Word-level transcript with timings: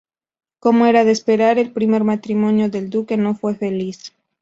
Como 0.59 0.87
era 0.87 1.03
de 1.05 1.11
esperar, 1.11 1.59
el 1.59 1.71
primer 1.73 2.03
matrimonio 2.03 2.71
del 2.71 2.89
duque 2.89 3.17
no 3.17 3.35
fue 3.35 3.53
feliz. 3.53 4.15